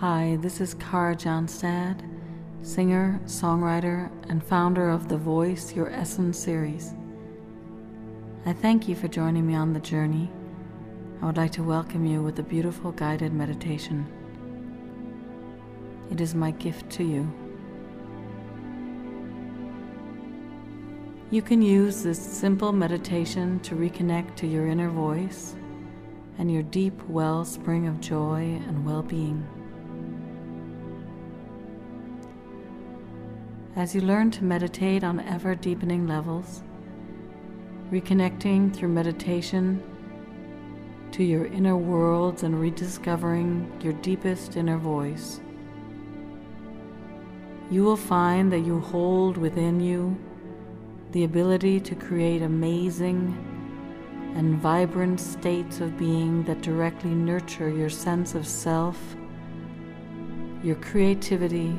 Hi, 0.00 0.36
this 0.42 0.60
is 0.60 0.74
Kara 0.74 1.16
Johnstad, 1.16 2.02
singer, 2.60 3.18
songwriter, 3.24 4.10
and 4.28 4.44
founder 4.44 4.90
of 4.90 5.08
the 5.08 5.16
Voice 5.16 5.74
Your 5.74 5.88
Essence 5.88 6.38
series. 6.38 6.92
I 8.44 8.52
thank 8.52 8.88
you 8.88 8.94
for 8.94 9.08
joining 9.08 9.46
me 9.46 9.54
on 9.54 9.72
the 9.72 9.80
journey. 9.80 10.30
I 11.22 11.24
would 11.24 11.38
like 11.38 11.52
to 11.52 11.62
welcome 11.62 12.04
you 12.04 12.22
with 12.22 12.38
a 12.38 12.42
beautiful 12.42 12.92
guided 12.92 13.32
meditation. 13.32 14.06
It 16.10 16.20
is 16.20 16.34
my 16.34 16.50
gift 16.50 16.90
to 16.90 17.02
you. 17.02 17.32
You 21.30 21.40
can 21.40 21.62
use 21.62 22.02
this 22.02 22.20
simple 22.20 22.70
meditation 22.70 23.60
to 23.60 23.74
reconnect 23.74 24.36
to 24.36 24.46
your 24.46 24.66
inner 24.66 24.90
voice 24.90 25.56
and 26.36 26.52
your 26.52 26.64
deep 26.64 27.02
wellspring 27.08 27.86
of 27.86 27.98
joy 28.02 28.60
and 28.68 28.84
well 28.84 29.02
being. 29.02 29.55
As 33.76 33.94
you 33.94 34.00
learn 34.00 34.30
to 34.30 34.42
meditate 34.42 35.04
on 35.04 35.20
ever 35.20 35.54
deepening 35.54 36.06
levels, 36.06 36.62
reconnecting 37.92 38.74
through 38.74 38.88
meditation 38.88 39.82
to 41.12 41.22
your 41.22 41.44
inner 41.44 41.76
worlds 41.76 42.42
and 42.42 42.58
rediscovering 42.58 43.70
your 43.82 43.92
deepest 43.92 44.56
inner 44.56 44.78
voice, 44.78 45.42
you 47.70 47.84
will 47.84 47.98
find 47.98 48.50
that 48.50 48.60
you 48.60 48.80
hold 48.80 49.36
within 49.36 49.78
you 49.78 50.16
the 51.12 51.24
ability 51.24 51.78
to 51.80 51.94
create 51.94 52.40
amazing 52.40 53.36
and 54.36 54.56
vibrant 54.56 55.20
states 55.20 55.80
of 55.80 55.98
being 55.98 56.42
that 56.44 56.62
directly 56.62 57.10
nurture 57.10 57.68
your 57.68 57.90
sense 57.90 58.34
of 58.34 58.46
self, 58.46 59.16
your 60.62 60.76
creativity, 60.76 61.78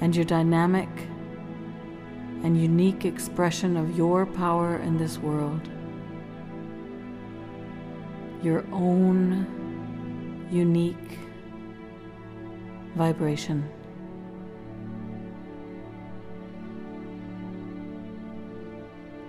and 0.00 0.14
your 0.14 0.24
dynamic 0.24 0.88
and 2.42 2.60
unique 2.60 3.04
expression 3.04 3.76
of 3.76 3.96
your 3.96 4.26
power 4.26 4.76
in 4.78 4.98
this 4.98 5.18
world. 5.18 5.68
Your 8.42 8.64
own 8.72 10.48
unique 10.50 11.18
vibration. 12.94 13.68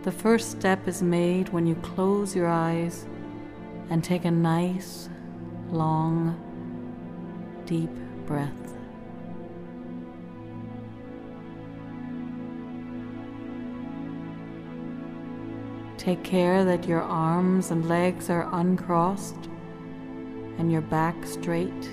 The 0.04 0.12
first 0.12 0.52
step 0.52 0.88
is 0.88 1.02
made 1.02 1.50
when 1.50 1.66
you 1.66 1.76
close 1.76 2.36
your 2.36 2.48
eyes 2.48 3.06
and 3.90 4.04
take 4.04 4.26
a 4.26 4.32
nice, 4.32 5.10
long, 5.70 6.40
deep 7.66 7.90
breath. 8.26 8.77
Take 16.08 16.24
care 16.24 16.64
that 16.64 16.88
your 16.88 17.02
arms 17.02 17.70
and 17.70 17.90
legs 17.90 18.30
are 18.30 18.48
uncrossed 18.54 19.50
and 20.58 20.72
your 20.72 20.80
back 20.80 21.26
straight. 21.26 21.92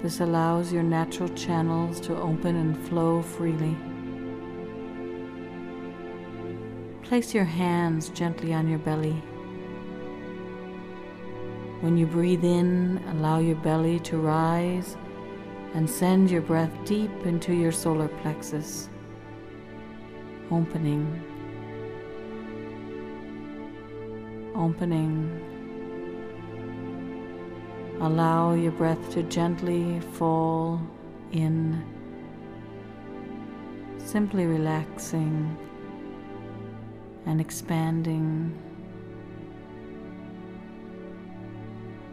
This 0.00 0.20
allows 0.20 0.72
your 0.72 0.84
natural 0.84 1.28
channels 1.30 1.98
to 2.02 2.16
open 2.16 2.54
and 2.54 2.78
flow 2.86 3.20
freely. 3.20 3.76
Place 7.02 7.34
your 7.34 7.42
hands 7.42 8.10
gently 8.10 8.54
on 8.54 8.68
your 8.68 8.78
belly. 8.78 9.20
When 11.80 11.96
you 11.96 12.06
breathe 12.06 12.44
in, 12.44 13.02
allow 13.08 13.40
your 13.40 13.56
belly 13.56 13.98
to 13.98 14.18
rise 14.18 14.96
and 15.74 15.90
send 15.90 16.30
your 16.30 16.42
breath 16.42 16.70
deep 16.84 17.10
into 17.26 17.52
your 17.52 17.72
solar 17.72 18.06
plexus, 18.06 18.88
opening 20.52 21.20
opening. 24.58 25.30
Allow 28.00 28.54
your 28.54 28.72
breath 28.72 29.10
to 29.12 29.22
gently 29.22 30.00
fall 30.14 30.80
in, 31.32 31.84
simply 33.98 34.46
relaxing 34.46 35.56
and 37.26 37.40
expanding. 37.40 38.56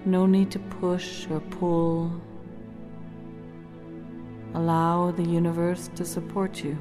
No 0.05 0.25
need 0.25 0.51
to 0.51 0.59
push 0.59 1.27
or 1.29 1.39
pull. 1.39 2.11
Allow 4.53 5.11
the 5.11 5.23
universe 5.23 5.89
to 5.95 6.05
support 6.05 6.63
you. 6.63 6.77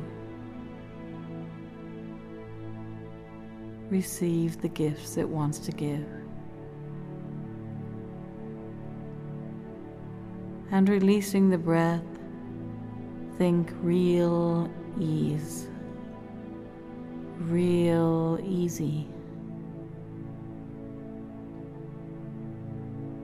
Receive 3.95 4.61
the 4.61 4.69
gifts 4.69 5.17
it 5.17 5.29
wants 5.29 5.61
to 5.61 5.71
give. 5.71 6.05
And 10.73 10.89
releasing 10.89 11.49
the 11.49 11.59
breath, 11.59 12.03
think 13.39 13.71
real 13.83 14.69
ease, 14.99 15.69
real 17.39 18.41
easy. 18.43 19.07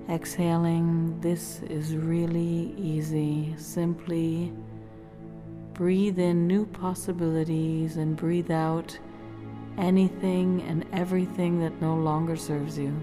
Exhaling, 0.08 1.20
this 1.20 1.62
is 1.62 1.97
really 1.97 2.72
easy. 2.78 3.56
Simply 3.58 4.52
breathe 5.72 6.20
in 6.20 6.47
new 6.47 6.64
possibilities 6.66 7.97
and 7.97 8.14
breathe 8.16 8.52
out 8.52 8.97
anything 9.78 10.62
and 10.62 10.84
everything 10.92 11.60
that 11.60 11.81
no 11.81 11.94
longer 11.94 12.36
serves 12.36 12.78
you. 12.78 12.94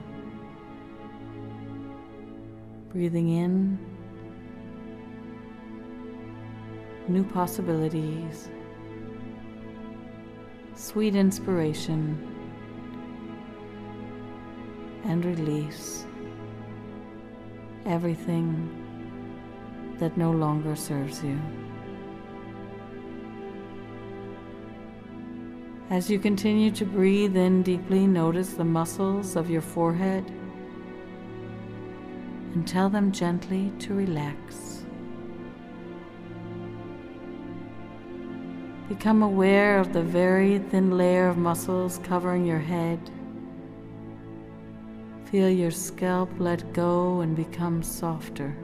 Breathing 2.92 3.30
in 3.30 3.78
new 7.08 7.24
possibilities, 7.24 8.50
sweet 10.76 11.16
inspiration, 11.16 12.18
and 15.06 15.24
release 15.24 16.06
everything 17.86 18.70
that 20.00 20.18
no 20.18 20.32
longer 20.32 20.76
serves 20.76 21.24
you. 21.24 21.40
As 25.90 26.10
you 26.10 26.20
continue 26.20 26.70
to 26.72 26.84
breathe 26.86 27.38
in 27.38 27.64
deeply, 27.64 28.06
notice 28.08 28.50
the 28.50 28.66
muscles 28.66 29.38
of 29.38 29.50
your 29.50 29.62
forehead 29.62 30.26
and 32.54 32.68
tell 32.68 32.90
them 32.90 33.14
gently 33.14 33.72
to 33.80 33.94
relax. 33.94 34.84
Become 38.90 39.24
aware 39.24 39.80
of 39.80 39.94
the 39.94 40.04
very 40.04 40.60
thin 40.60 40.98
layer 40.98 41.30
of 41.30 41.38
muscles 41.38 42.02
covering 42.04 42.46
your 42.46 42.60
head. 42.60 43.00
Feel 45.32 45.50
your 45.50 45.72
scalp 45.72 46.30
let 46.38 46.74
go 46.74 47.22
and 47.22 47.34
become 47.34 47.82
softer. 47.82 48.58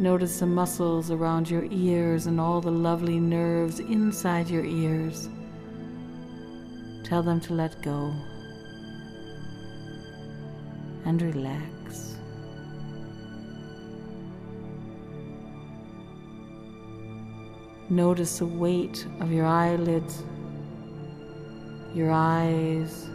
Notice 0.00 0.40
the 0.40 0.46
muscles 0.46 1.10
around 1.10 1.50
your 1.50 1.66
ears 1.70 2.24
and 2.24 2.40
all 2.40 2.62
the 2.62 2.70
lovely 2.70 3.20
nerves 3.20 3.80
inside 3.80 4.48
your 4.48 4.64
ears. 4.64 5.28
Tell 7.04 7.22
them 7.22 7.38
to 7.42 7.52
let 7.52 7.82
go 7.82 8.10
and 11.04 11.20
relax. 11.20 12.16
Notice 17.90 18.38
the 18.38 18.46
weight 18.46 19.06
of 19.20 19.30
your 19.30 19.44
eyelids, 19.44 20.22
your 21.92 22.10
eyes, 22.10 23.06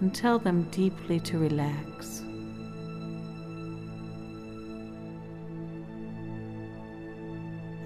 and 0.00 0.14
tell 0.14 0.38
them 0.38 0.62
deeply 0.70 1.20
to 1.20 1.36
relax. 1.36 2.22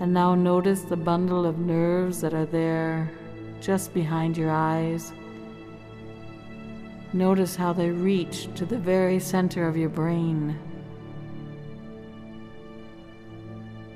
And 0.01 0.15
now 0.15 0.35
notice 0.35 0.83
the 0.83 0.97
bundle 0.97 1.45
of 1.45 1.59
nerves 1.59 2.21
that 2.21 2.33
are 2.35 2.47
there 2.47 3.11
just 3.61 3.93
behind 3.93 4.37
your 4.37 4.51
eyes. 4.51 5.13
Notice 7.13 7.57
how 7.57 7.73
they 7.73 7.91
reach 7.91 8.49
to 8.55 8.65
the 8.65 8.79
very 8.79 9.19
center 9.19 9.67
of 9.67 9.77
your 9.77 9.89
brain. 9.89 10.59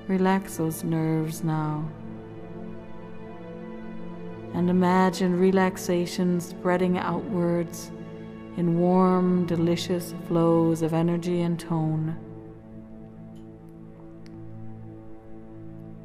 Relax 0.08 0.56
those 0.56 0.82
nerves 0.82 1.44
now. 1.44 1.88
And 4.54 4.68
imagine 4.68 5.38
relaxation 5.38 6.40
spreading 6.40 6.98
outwards 6.98 7.90
in 8.56 8.78
warm, 8.78 9.46
delicious 9.46 10.14
flows 10.26 10.82
of 10.82 10.92
energy 10.92 11.42
and 11.42 11.58
tone. 11.58 12.16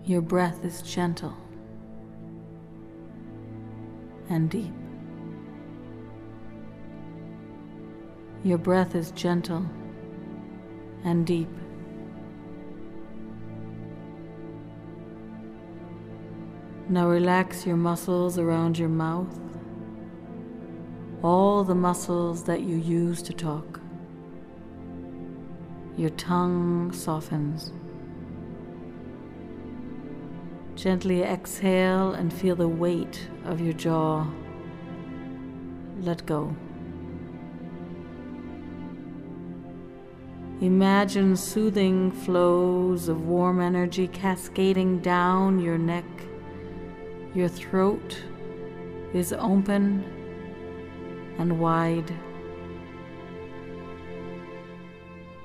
Your 0.07 0.21
breath 0.21 0.63
is 0.63 0.81
gentle 0.81 1.33
and 4.29 4.49
deep. 4.49 4.71
Your 8.41 8.57
breath 8.57 8.95
is 8.95 9.11
gentle 9.11 9.65
and 11.03 11.27
deep. 11.27 11.49
Now 16.87 17.09
relax 17.09 17.65
your 17.65 17.75
muscles 17.75 18.39
around 18.39 18.79
your 18.79 18.87
mouth, 18.87 19.37
all 21.21 21.65
the 21.65 21.75
muscles 21.75 22.45
that 22.45 22.61
you 22.61 22.77
use 22.77 23.21
to 23.23 23.33
talk. 23.33 23.81
Your 25.97 26.11
tongue 26.11 26.93
softens. 26.93 27.73
Gently 30.77 31.23
exhale 31.23 32.11
and 32.11 32.31
feel 32.31 32.55
the 32.55 32.67
weight 32.67 33.27
of 33.45 33.59
your 33.59 33.73
jaw. 33.73 34.27
Let 36.01 36.23
go. 36.27 36.55
Imagine 40.61 41.35
soothing 41.35 42.11
flows 42.11 43.07
of 43.07 43.25
warm 43.25 43.59
energy 43.59 44.07
cascading 44.07 44.99
down 44.99 45.59
your 45.59 45.79
neck. 45.79 46.05
Your 47.33 47.47
throat 47.47 48.23
is 49.15 49.33
open 49.33 50.03
and 51.39 51.59
wide. 51.59 52.13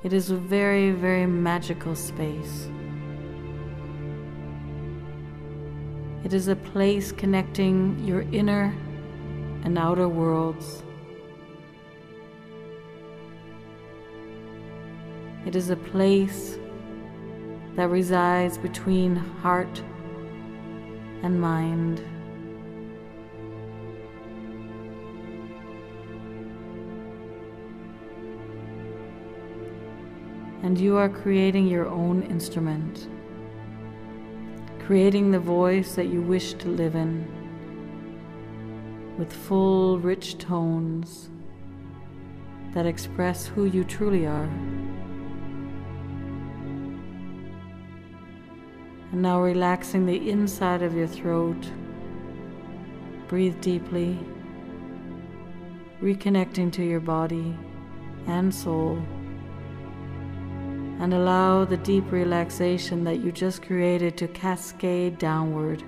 It 0.03 0.13
is 0.13 0.31
a 0.31 0.37
very, 0.37 0.91
very 0.91 1.25
magical 1.25 1.97
space. 1.97 2.69
It 6.25 6.33
is 6.33 6.49
a 6.49 6.57
place 6.57 7.11
connecting 7.11 7.99
your 8.05 8.23
inner 8.33 8.75
and 9.65 9.77
outer 9.77 10.09
worlds. 10.09 10.83
It 15.45 15.57
is 15.57 15.71
a 15.71 15.77
place 15.77 16.59
that 17.75 17.89
resides 17.89 18.57
between 18.57 19.17
heart 19.17 19.83
and 21.25 21.41
mind. 21.41 22.01
And 30.63 30.79
you 30.79 30.97
are 30.97 31.09
creating 31.09 31.67
your 31.67 31.89
own 31.89 32.23
instrument, 32.23 33.09
creating 34.93 35.31
the 35.31 35.41
voice 35.41 35.95
that 35.95 36.09
you 36.09 36.21
wish 36.21 36.53
to 36.53 36.69
live 36.69 36.95
in, 36.95 37.27
with 39.17 39.33
full, 39.33 39.99
rich 39.99 40.37
tones 40.37 41.31
that 42.75 42.85
express 42.85 43.47
who 43.47 43.65
you 43.65 43.85
truly 43.85 44.27
are. 44.27 44.51
And 49.13 49.23
now 49.23 49.41
relaxing 49.41 50.05
the 50.05 50.29
inside 50.29 50.83
of 50.83 50.95
your 50.95 51.07
throat. 51.07 51.71
Breathe 53.29 53.59
deeply, 53.63 54.19
reconnecting 56.03 56.71
to 56.71 56.85
your 56.85 57.01
body 57.01 57.57
and 58.27 58.55
soul. 58.55 59.03
And 61.03 61.13
allow 61.13 61.65
the 61.65 61.79
deep 61.79 62.13
relaxation 62.13 63.03
that 63.05 63.19
you 63.19 63.33
just 63.33 63.61
created 63.61 64.17
to 64.19 64.29
cascade 64.29 65.19
downward, 65.19 65.83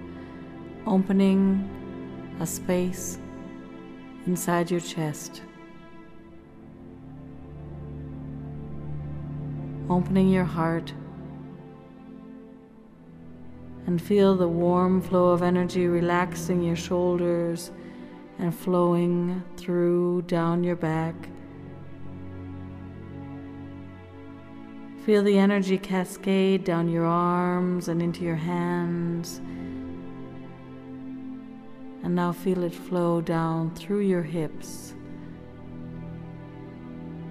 opening 0.88 1.70
a 2.40 2.46
space 2.46 3.18
inside 4.26 4.72
your 4.72 4.80
chest. 4.80 5.42
Opening 9.88 10.30
your 10.30 10.44
heart 10.44 10.92
and 13.86 14.02
feel 14.02 14.34
the 14.34 14.48
warm 14.48 15.00
flow 15.00 15.28
of 15.28 15.42
energy 15.42 15.86
relaxing 15.86 16.60
your 16.60 16.74
shoulders 16.74 17.70
and 18.40 18.52
flowing 18.52 19.44
through 19.56 20.22
down 20.22 20.64
your 20.64 20.74
back. 20.74 21.14
Feel 25.04 25.22
the 25.22 25.38
energy 25.38 25.76
cascade 25.76 26.64
down 26.64 26.88
your 26.88 27.04
arms 27.04 27.88
and 27.88 28.00
into 28.00 28.22
your 28.22 28.36
hands. 28.36 29.38
And 32.02 32.14
now 32.14 32.32
feel 32.32 32.64
it 32.64 32.74
flow 32.74 33.20
down 33.20 33.74
through 33.74 34.00
your 34.00 34.22
hips, 34.22 34.94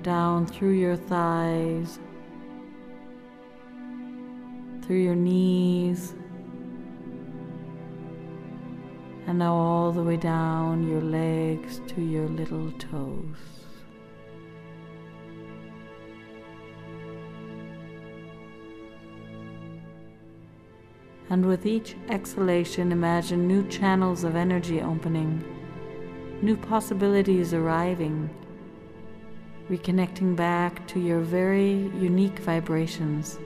down 0.01 0.45
through 0.45 0.73
your 0.73 0.95
thighs, 0.95 1.99
through 4.83 5.01
your 5.01 5.15
knees 5.15 6.13
and 9.25 9.39
now 9.39 9.55
all 9.55 9.91
the 9.91 10.03
way 10.03 10.17
down 10.17 10.87
your 10.87 11.01
legs 11.01 11.81
to 11.87 12.01
your 12.01 12.27
little 12.27 12.71
toes. 12.73 13.62
And 21.33 21.47
with 21.47 21.65
each 21.65 21.95
exhalation, 22.09 22.91
imagine 22.91 23.47
new 23.47 23.67
channels 23.67 24.23
of 24.23 24.35
energy 24.35 24.81
opening, 24.81 25.43
new 26.43 26.55
possibilities 26.55 27.55
arriving, 27.55 28.29
reconnecting 29.67 30.35
back 30.35 30.85
to 30.89 30.99
your 30.99 31.21
very 31.21 31.89
unique 31.97 32.37
vibrations 32.37 33.39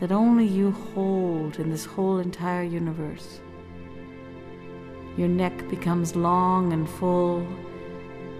that 0.00 0.12
only 0.12 0.44
you 0.44 0.70
hold 0.70 1.58
in 1.58 1.70
this 1.70 1.86
whole 1.86 2.18
entire 2.18 2.62
universe. 2.62 3.40
Your 5.16 5.28
neck 5.28 5.66
becomes 5.70 6.14
long 6.14 6.74
and 6.74 6.86
full, 6.86 7.38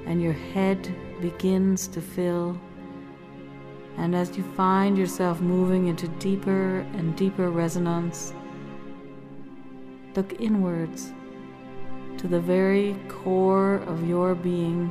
and 0.04 0.20
your 0.20 0.34
head 0.52 0.94
begins 1.22 1.88
to 1.88 2.02
fill. 2.02 2.60
And 3.96 4.14
as 4.14 4.36
you 4.36 4.42
find 4.42 4.98
yourself 4.98 5.40
moving 5.40 5.86
into 5.86 6.06
deeper 6.08 6.80
and 6.92 7.16
deeper 7.16 7.48
resonance, 7.48 8.34
look 10.14 10.40
inwards 10.40 11.12
to 12.18 12.28
the 12.28 12.40
very 12.40 12.96
core 13.08 13.76
of 13.86 14.08
your 14.08 14.34
being 14.34 14.90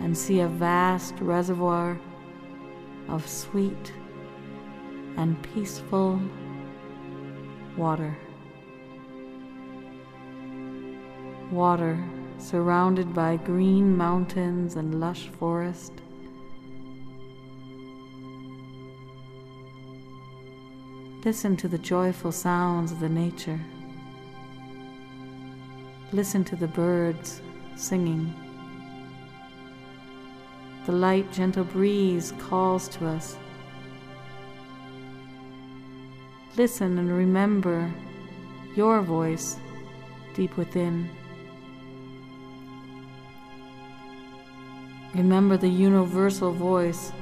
and 0.00 0.16
see 0.16 0.40
a 0.40 0.48
vast 0.48 1.14
reservoir 1.20 1.98
of 3.08 3.26
sweet 3.28 3.92
and 5.16 5.42
peaceful 5.42 6.20
water. 7.76 8.16
water 11.50 12.02
surrounded 12.38 13.12
by 13.12 13.36
green 13.36 13.96
mountains 13.96 14.76
and 14.76 15.00
lush 15.00 15.28
forest. 15.28 15.92
Listen 21.24 21.56
to 21.56 21.68
the 21.68 21.78
joyful 21.78 22.32
sounds 22.32 22.92
of 22.92 23.00
the 23.00 23.08
nature. 23.08 23.60
Listen 26.12 26.42
to 26.44 26.56
the 26.56 26.66
birds 26.66 27.40
singing. 27.76 28.34
The 30.86 30.92
light, 30.92 31.30
gentle 31.32 31.62
breeze 31.62 32.32
calls 32.38 32.88
to 32.88 33.06
us. 33.06 33.36
Listen 36.56 36.98
and 36.98 37.16
remember 37.16 37.94
your 38.74 39.02
voice 39.02 39.56
deep 40.34 40.56
within. 40.56 41.08
Remember 45.14 45.56
the 45.56 45.68
universal 45.68 46.52
voice. 46.52 47.12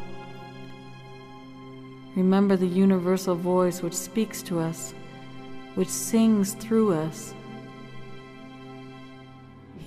Remember 2.17 2.57
the 2.57 2.67
universal 2.67 3.35
voice 3.35 3.83
which 3.83 3.95
speaks 3.95 4.41
to 4.43 4.61
us, 4.61 4.95
which 5.75 5.89
sings 5.89 6.55
through 6.55 6.95
us. 6.95 7.35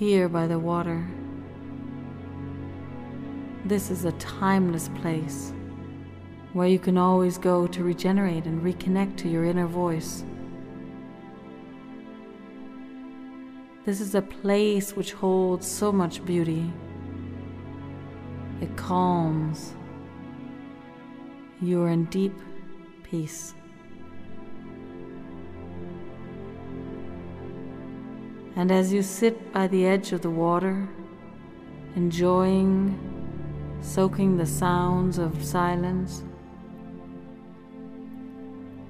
Here 0.02 0.28
by 0.28 0.48
the 0.48 0.58
water. 0.58 1.08
This 3.66 3.92
is 3.92 4.04
a 4.04 4.12
timeless 4.14 4.90
place 5.00 5.54
where 6.54 6.68
you 6.68 6.80
can 6.80 6.98
always 6.98 7.38
go 7.38 7.68
to 7.68 7.84
regenerate 7.84 8.48
and 8.48 8.64
reconnect 8.64 9.18
to 9.18 9.30
your 9.30 9.46
inner 9.46 9.68
voice. 9.68 10.24
This 13.86 14.02
is 14.02 14.16
a 14.16 14.24
place 14.24 14.96
which 14.96 15.14
holds 15.14 15.68
so 15.68 15.92
much 15.92 16.26
beauty. 16.26 16.74
It 18.60 18.76
calms. 18.76 19.76
You 21.62 21.84
are 21.84 21.90
in 21.90 22.06
deep 22.06 22.34
peace. 23.04 23.54
And 28.56 28.72
as 28.72 28.92
you 28.92 29.02
sit 29.02 29.54
by 29.54 29.68
the 29.68 29.86
edge 29.86 30.12
of 30.12 30.22
the 30.22 30.30
water, 30.30 30.88
enjoying, 31.96 32.98
soaking 33.82 34.38
the 34.38 34.46
sounds 34.46 35.18
of 35.18 35.44
silence, 35.44 36.24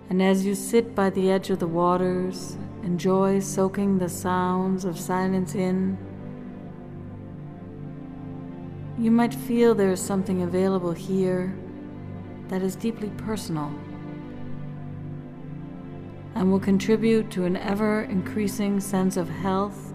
and 0.10 0.22
as 0.22 0.46
you 0.46 0.56
sit 0.56 0.94
by 0.94 1.10
the 1.10 1.32
edge 1.32 1.50
of 1.50 1.60
the 1.60 1.68
waters, 1.68 2.58
enjoy 2.84 3.40
soaking 3.40 3.98
the 3.98 4.10
sounds 4.10 4.84
of 4.84 5.00
silence 5.00 5.56
in, 5.56 5.98
you 8.98 9.10
might 9.10 9.34
feel 9.34 9.74
there 9.74 9.92
is 9.92 10.02
something 10.02 10.42
available 10.42 10.92
here 10.92 11.56
that 12.50 12.62
is 12.62 12.76
deeply 12.76 13.10
personal 13.12 13.72
and 16.36 16.52
will 16.52 16.60
contribute 16.60 17.30
to 17.32 17.46
an 17.46 17.58
ever 17.58 18.02
increasing 18.04 18.80
sense 18.80 19.18
of 19.18 19.30
health 19.30 19.94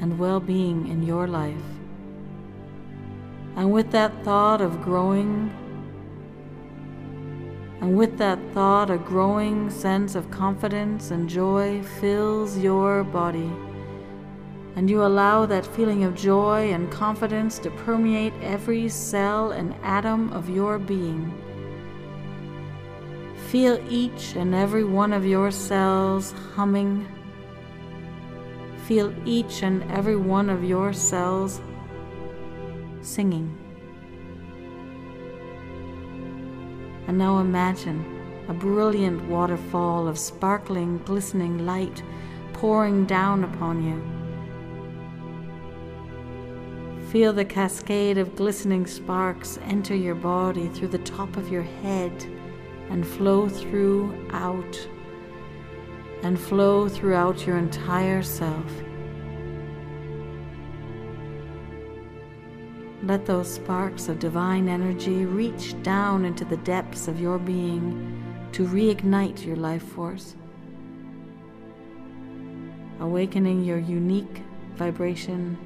and 0.00 0.18
well 0.18 0.40
being 0.40 0.88
in 0.88 1.02
your 1.02 1.26
life. 1.26 1.56
And 3.56 3.72
with 3.72 3.90
that 3.92 4.24
thought 4.24 4.60
of 4.60 4.82
growing 4.82 5.52
and 7.80 7.96
with 7.96 8.18
that 8.18 8.38
thought, 8.52 8.90
a 8.90 8.98
growing 8.98 9.70
sense 9.70 10.14
of 10.14 10.30
confidence 10.30 11.10
and 11.10 11.26
joy 11.26 11.82
fills 11.82 12.58
your 12.58 13.04
body. 13.04 13.50
And 14.76 14.88
you 14.88 15.02
allow 15.02 15.46
that 15.46 15.64
feeling 15.64 16.04
of 16.04 16.14
joy 16.14 16.72
and 16.72 16.92
confidence 16.92 17.58
to 17.60 17.70
permeate 17.70 18.34
every 18.42 18.88
cell 18.90 19.52
and 19.52 19.74
atom 19.82 20.30
of 20.34 20.50
your 20.50 20.78
being. 20.78 21.32
Feel 23.50 23.84
each 23.90 24.36
and 24.36 24.54
every 24.54 24.84
one 24.84 25.12
of 25.12 25.26
your 25.26 25.50
cells 25.50 26.32
humming. 26.54 27.04
Feel 28.86 29.12
each 29.26 29.64
and 29.64 29.82
every 29.90 30.14
one 30.14 30.48
of 30.48 30.62
your 30.62 30.92
cells 30.92 31.60
singing. 33.00 33.52
And 37.08 37.18
now 37.18 37.40
imagine 37.40 38.44
a 38.46 38.54
brilliant 38.54 39.24
waterfall 39.24 40.06
of 40.06 40.16
sparkling, 40.16 40.98
glistening 40.98 41.66
light 41.66 42.04
pouring 42.52 43.04
down 43.04 43.42
upon 43.42 43.82
you. 43.82 44.00
Feel 47.08 47.32
the 47.32 47.44
cascade 47.44 48.16
of 48.16 48.36
glistening 48.36 48.86
sparks 48.86 49.58
enter 49.64 49.96
your 49.96 50.14
body 50.14 50.68
through 50.68 50.86
the 50.86 50.98
top 50.98 51.36
of 51.36 51.48
your 51.48 51.64
head 51.64 52.12
and 52.90 53.06
flow 53.06 53.48
through 53.48 54.28
out 54.30 54.88
and 56.22 56.38
flow 56.38 56.88
throughout 56.88 57.46
your 57.46 57.56
entire 57.56 58.22
self. 58.22 58.70
Let 63.02 63.24
those 63.24 63.50
sparks 63.50 64.08
of 64.08 64.18
divine 64.18 64.68
energy 64.68 65.24
reach 65.24 65.80
down 65.82 66.24
into 66.26 66.44
the 66.44 66.58
depths 66.58 67.08
of 67.08 67.18
your 67.18 67.38
being 67.38 68.22
to 68.52 68.66
reignite 68.66 69.46
your 69.46 69.56
life 69.56 69.82
force, 69.82 70.36
awakening 72.98 73.64
your 73.64 73.78
unique 73.78 74.42
vibration 74.74 75.56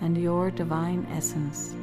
and 0.00 0.16
your 0.16 0.50
divine 0.50 1.06
essence. 1.10 1.74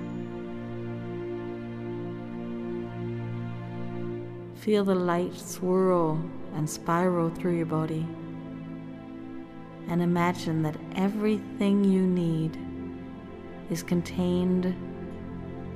Feel 4.69 4.83
the 4.83 4.93
light 4.93 5.33
swirl 5.35 6.23
and 6.53 6.69
spiral 6.69 7.31
through 7.31 7.57
your 7.57 7.65
body, 7.65 8.05
and 9.87 9.99
imagine 9.99 10.61
that 10.61 10.77
everything 10.95 11.83
you 11.83 12.05
need 12.05 12.55
is 13.71 13.81
contained 13.81 14.75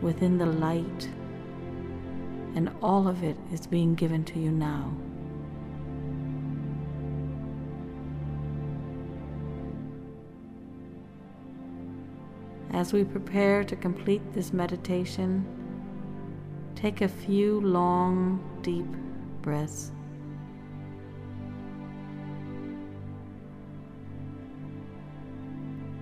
within 0.04 0.38
the 0.38 0.46
light, 0.46 1.10
and 2.54 2.70
all 2.84 3.08
of 3.08 3.24
it 3.24 3.36
is 3.52 3.66
being 3.66 3.96
given 3.96 4.24
to 4.26 4.38
you 4.38 4.52
now. 4.52 4.96
As 12.72 12.94
we 12.94 13.04
prepare 13.04 13.64
to 13.64 13.76
complete 13.76 14.22
this 14.34 14.54
meditation, 14.54 15.63
take 16.84 17.00
a 17.00 17.08
few 17.08 17.62
long, 17.62 18.44
deep 18.62 18.86
breaths. 19.42 19.94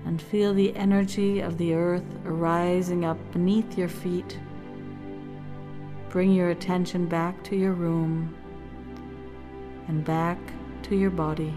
and 0.05 0.19
feel 0.19 0.53
the 0.55 0.75
energy 0.75 1.39
of 1.39 1.57
the 1.59 1.73
earth 1.75 2.03
arising 2.25 3.05
up 3.05 3.17
beneath 3.31 3.77
your 3.77 3.87
feet. 3.87 4.39
Bring 6.09 6.33
your 6.33 6.49
attention 6.49 7.05
back 7.05 7.41
to 7.43 7.55
your 7.55 7.73
room 7.73 8.35
and 9.87 10.03
back 10.03 10.39
to 10.83 10.95
your 10.95 11.11
body. 11.11 11.53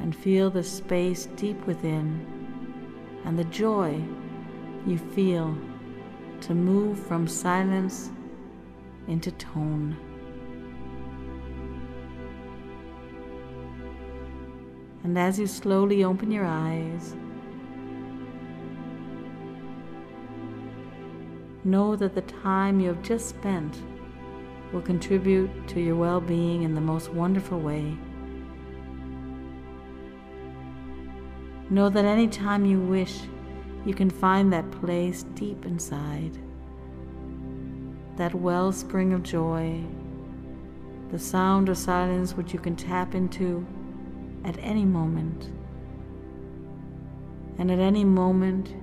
And 0.00 0.14
feel 0.14 0.50
the 0.50 0.62
space 0.62 1.26
deep 1.34 1.66
within 1.66 2.24
and 3.24 3.36
the 3.36 3.44
joy 3.44 4.00
you 4.86 4.98
feel 4.98 5.56
to 6.42 6.54
move 6.54 6.98
from 6.98 7.26
silence 7.26 8.10
into 9.06 9.30
tone. 9.32 9.96
And 15.04 15.18
as 15.18 15.38
you 15.38 15.46
slowly 15.46 16.04
open 16.04 16.30
your 16.30 16.44
eyes, 16.44 17.16
know 21.64 21.96
that 21.96 22.14
the 22.14 22.22
time 22.22 22.80
you 22.80 22.88
have 22.88 23.02
just 23.02 23.28
spent 23.28 23.76
will 24.72 24.82
contribute 24.82 25.50
to 25.68 25.80
your 25.80 25.96
well 25.96 26.20
being 26.20 26.62
in 26.62 26.74
the 26.74 26.80
most 26.80 27.10
wonderful 27.10 27.58
way. 27.58 27.96
Know 31.70 31.88
that 31.88 32.04
any 32.04 32.28
time 32.28 32.64
you 32.64 32.80
wish, 32.80 33.20
you 33.84 33.94
can 33.94 34.10
find 34.10 34.52
that 34.52 34.70
place 34.70 35.24
deep 35.34 35.64
inside, 35.64 36.36
that 38.16 38.34
wellspring 38.34 39.12
of 39.12 39.22
joy, 39.22 39.82
the 41.10 41.18
sound 41.18 41.68
of 41.68 41.78
silence 41.78 42.36
which 42.36 42.52
you 42.52 42.58
can 42.58 42.76
tap 42.76 43.14
into 43.14 43.66
at 44.44 44.58
any 44.60 44.84
moment. 44.84 45.50
And 47.58 47.70
at 47.70 47.78
any 47.78 48.04
moment, 48.04 48.74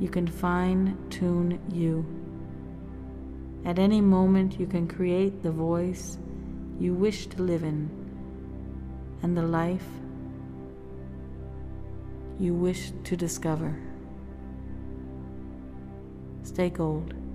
you 0.00 0.08
can 0.08 0.26
fine 0.26 0.96
tune 1.10 1.60
you. 1.72 2.04
At 3.64 3.78
any 3.78 4.00
moment, 4.00 4.58
you 4.58 4.66
can 4.66 4.86
create 4.86 5.42
the 5.42 5.50
voice 5.50 6.18
you 6.78 6.94
wish 6.94 7.26
to 7.28 7.42
live 7.42 7.62
in 7.62 7.90
and 9.22 9.36
the 9.36 9.42
life 9.42 9.86
you 12.38 12.54
wish 12.54 12.92
to 13.04 13.16
discover. 13.16 13.85
Stay 16.46 16.70
gold. 16.70 17.25